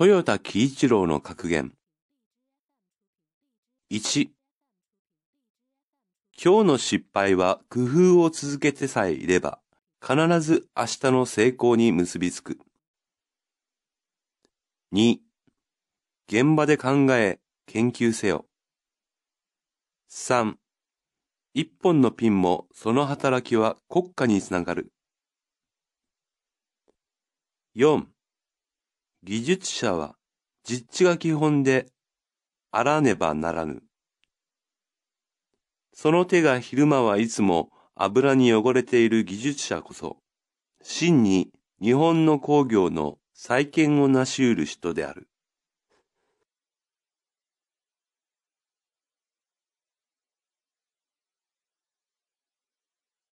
[0.00, 1.74] 豊田喜一郎の格言。
[3.90, 4.30] 1
[6.42, 7.84] 今日の失敗は工
[8.14, 9.60] 夫を続けてさえいれば、
[10.00, 12.58] 必ず明日の成功に結びつく。
[14.94, 15.18] 2
[16.26, 18.46] 現場で考え、研究せよ。
[20.10, 20.54] 3
[21.52, 24.90] 一本のピンもその働きは国家につながる。
[27.76, 28.06] 4
[29.24, 30.16] 技術者は
[30.64, 31.86] 実地が基本で
[32.72, 33.82] あらねばならぬ。
[35.92, 40.16] その手が昼間はいつも油に汚れている技術者こそ、
[40.82, 45.28] 真に日本の工業の再建を成し得る人である。